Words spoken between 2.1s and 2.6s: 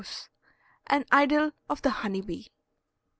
BEE.